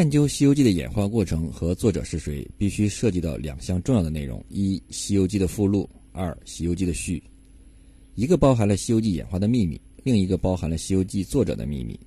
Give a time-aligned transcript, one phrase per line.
[0.00, 7.22] 探究《西游记》的演化过程和作者是谁，必须涉及到两项重要的内容：一，《西游记》的附录；二，《西游记》的序。
[8.14, 12.00] 一个包含了《西游记》演化的秘密，另一个包含了《西游记》作者的秘密。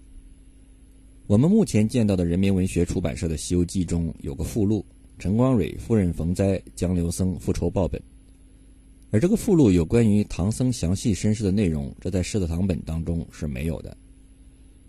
[1.28, 4.84] 我们目前见到的人民文学出版社的《西游记》中有个附录：
[5.20, 8.02] 陈光蕊夫人逢灾、江流僧复仇报本。
[9.12, 13.96] 而这个附录有关于唐僧详细身世的内容，这在《狮子堂本》当中是没有的。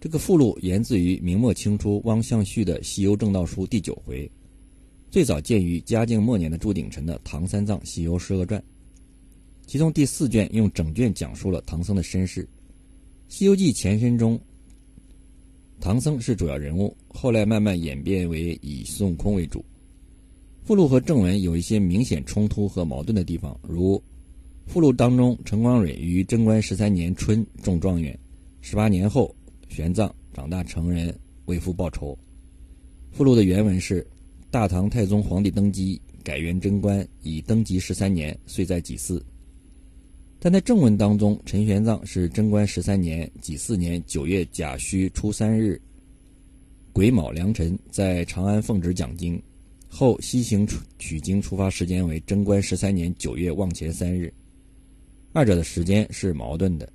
[0.04, 4.30] 这个附录源自于明末清初汪象旭的《西游正道书》第九回，
[5.10, 8.60] 最早见于嘉靖末年的朱鼎臣的《唐三藏西游释厄传》，
[9.66, 12.44] 其中第四卷用整卷讲述了唐僧的身世。
[13.28, 14.38] 《西游记》前身中，
[15.80, 19.64] 唐僧是主要人物，后来慢慢演变为以孙悟空为主。
[20.64, 23.98] 附录和正文有一些明显冲突和矛盾的地方，如。
[24.66, 28.14] 附录当中，陈光蕊于贞观十三年春中状元，
[28.60, 29.34] 十八年后
[29.74, 31.12] 玄奘长大成人，
[31.46, 32.16] 为父报仇。
[33.10, 34.06] 附录的原文是：
[34.48, 39.20] 大唐太宗皇帝登基，改元贞观，已登基十三年，岁在己巳。
[40.38, 45.80] 但在正文当中，陈玄奘是贞观十三年己巳年九月甲戌初三日
[46.92, 49.42] 癸卯良辰，在长安奉旨讲经，
[49.88, 50.64] 后西行
[51.00, 54.32] 取经出发时间为贞观十三年九月望前三日。
[55.32, 56.88] 二者的时间是矛盾的，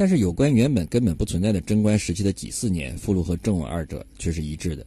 [0.00, 4.86] 但是有关原本根本不存在的贞观时期的几四年附录和正文二者却是一致的。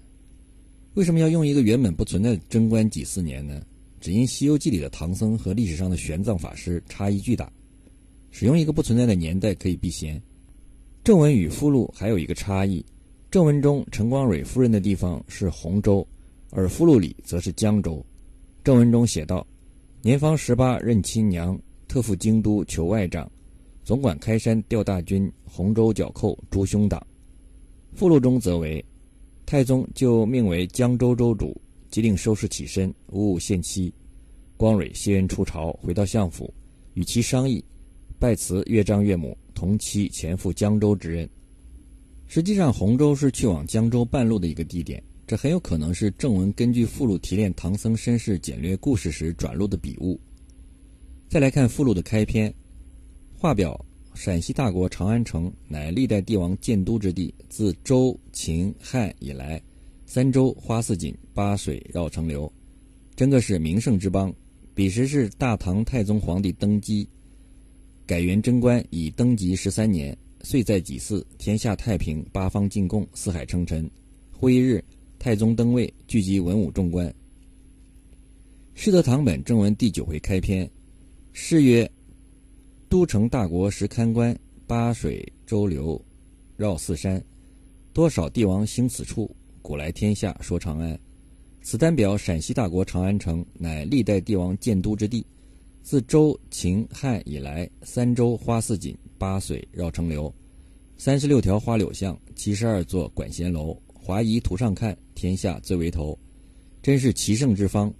[0.94, 3.62] 为什么要用一个原本不存在的贞观几四年呢？
[4.00, 7.52] 只因《西游记》里的唐僧和历史上的玄奘法师差异巨大，
[8.30, 10.20] 使用一个不存在的年代可以避嫌。
[11.04, 12.82] 正文与附录还有一个差异：
[13.30, 16.08] 正文中陈光蕊夫人的地方是洪州，
[16.52, 18.02] 而附录里则是江州。
[18.64, 19.46] 正文中写道。
[20.02, 23.30] 年方十八，任亲娘，特赴京都求外长，
[23.84, 27.06] 总管开山调大军，洪州剿寇诛凶党。
[27.94, 28.84] 附录中则为
[29.46, 33.94] 太宗就命为江州州主，即令收拾起身，五五献妻。
[34.56, 36.54] 光蕊谢恩出朝，回到相府，
[36.94, 37.64] 与其商议，
[38.20, 41.28] 拜辞岳丈岳母，同妻前赴江州之任。
[42.28, 45.04] 实际上，洪州是去往江州半路的一个地点。
[45.28, 50.20] 这很有可能是正文根据附录提炼唐僧身世简略故事时转录的笔误。
[51.30, 52.54] 再来看附录的开篇，
[53.42, 59.60] 画表陕西大国长安城乃历代帝王建都之地，自周、秦、汉以来，
[60.06, 62.54] 三州花似锦，八水绕城流，
[63.16, 64.32] 真个是名胜之邦。
[64.76, 67.10] 彼时是大唐太宗皇帝登基，
[68.06, 73.90] 改元贞观，已登基十三年，岁在己巳，天下太平，八方进贡，四海称臣。
[74.32, 74.84] 徽日。
[75.18, 77.08] 太宗登位，聚集文武众官。
[78.76, 80.70] 《师德堂本》正文第九回开篇，
[81.34, 81.92] 诗曰
[82.92, 84.38] ：“都城大国时堪观，
[84.68, 86.00] 八水周流
[86.58, 87.24] 绕四山，
[87.94, 91.00] 多少帝王兴此处，古来天下说长安。”
[91.64, 95.26] 此单表陕西大国长安城乃历代帝王建都之地，
[95.82, 100.30] 自周、秦、汉以来，三州花似锦，八水绕城流，
[100.98, 103.74] 三十六条花柳巷，七十二座管弦楼。
[103.94, 106.20] 华夷图上看，天下最为头，
[106.82, 107.94] 真是奇胜之方。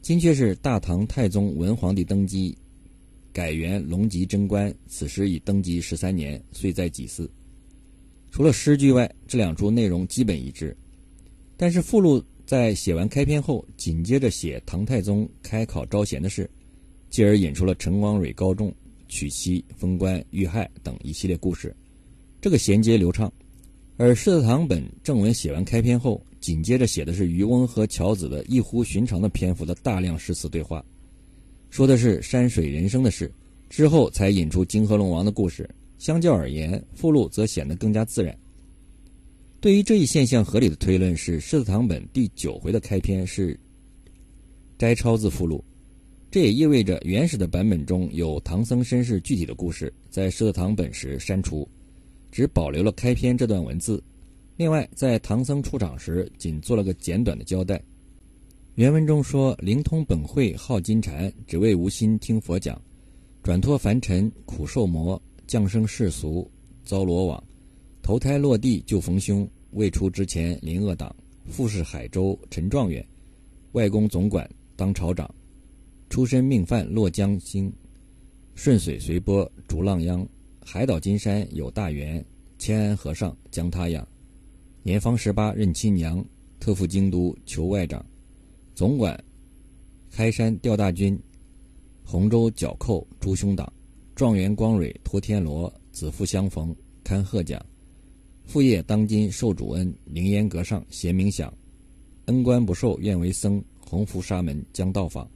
[0.00, 2.56] 今却是大唐太宗文皇帝登基，
[3.32, 7.30] 改元隆吉贞观，此时已登基十三年，岁在己巳。
[8.30, 10.76] 除了诗句外，这两处内容基本一致。
[11.56, 16.48] 但是附录在写完开篇后，紧接着写唐太宗开考招贤的事，
[17.10, 18.74] 继而引出了陈光蕊高中、
[19.08, 21.74] 娶妻、封官、遇害等一系列故事，
[22.40, 23.32] 这个衔接流畅。
[23.96, 30.82] 而《狮子堂本》正文写完开篇后，紧接着写的是渔翁和樵子的异乎寻常的篇幅的大量诗词对话，
[31.70, 33.32] 说的是山水人生的事，
[33.68, 35.68] 之后才引出泾河龙王的故事。
[35.98, 38.36] 相较而言，附录则显得更加自然。
[39.60, 43.58] 对于这一现象，合理的推论是，《狮子堂本》第九回的开篇是
[44.78, 45.62] 摘抄自附录，
[46.30, 51.68] 这也意味着原始的版本中有唐僧身世具体的故事，在《狮子堂本》时删除。
[52.32, 54.02] 只保留了开篇这段文字，
[54.56, 57.82] 另外在唐僧出场时仅做了个简短的交代。
[58.76, 62.80] 原文中说：“灵通本会好金蝉，只为无心听佛讲，
[63.42, 66.48] 转脱凡尘苦受磨，降生世俗
[66.84, 67.42] 遭罗网，
[68.00, 69.46] 投胎落地就逢凶。
[69.72, 71.14] 未出之前临恶党，
[71.48, 73.04] 复是海州陈状元，
[73.72, 75.32] 外公总管当朝长，
[76.08, 77.72] 出身命犯落江星，
[78.54, 80.26] 顺水随波逐浪央。”
[80.64, 82.24] 海岛金山有大缘，
[82.56, 84.06] 千安和尚将他养。
[84.82, 86.24] 年方十八，认亲娘，
[86.60, 88.04] 特赴京都求外长，
[88.80, 89.22] 总管
[90.10, 91.20] 开山调大军，
[92.02, 93.70] 洪州剿寇诛凶党。
[94.14, 96.74] 状元光蕊托天罗，子父相逢
[97.04, 97.62] 堪贺奖。
[98.46, 101.52] 父业当今受主恩，灵烟阁上闲冥想，
[102.24, 105.30] 恩官不受愿为僧，洪福沙门将到访，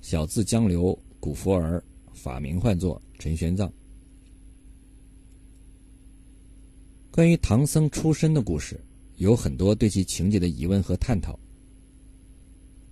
[0.00, 1.80] 小字江流古佛儿，
[2.12, 3.70] 法名唤作陈玄奘。
[7.12, 8.84] 关于唐僧出身的故事，
[9.18, 11.38] 有很多对其情节的疑问和探讨。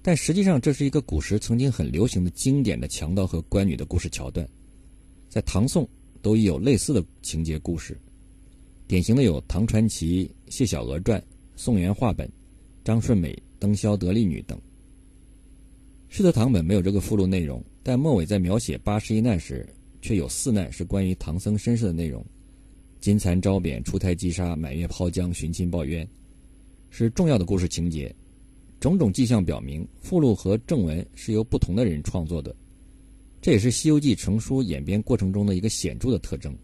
[0.06, 4.48] 但实际上，这是一个古时曾经很流行的经典的强盗和官女的故事桥段，
[5.28, 5.84] 在唐宋
[6.22, 8.00] 都已有类似的情节故事。
[8.86, 11.20] 典型的有唐传奇、谢小娥传、
[11.56, 12.30] 宋元话本、
[12.84, 14.56] 张顺美登霄得力女等。
[16.06, 19.68] 世德堂本没有这个附录内容，但末尾在描写八十一难时，
[20.00, 22.24] 却有四难是关于唐僧身世的内容：
[23.00, 26.08] 金蚕招扁、出胎击杀、满月抛江、寻亲报冤，
[26.90, 28.14] 是重要的故事情节。
[28.78, 32.54] 种种迹象表明，附录和正文是由不同的人创作的，
[33.40, 36.56] 这也是《西游记》成书演变过程中的一个显著的特征。